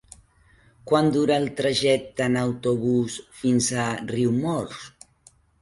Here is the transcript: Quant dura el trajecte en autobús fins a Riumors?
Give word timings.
Quant 0.91 1.09
dura 1.17 1.35
el 1.41 1.45
trajecte 1.59 2.27
en 2.29 2.39
autobús 2.45 3.21
fins 3.43 3.71
a 3.85 3.89
Riumors? 4.15 4.85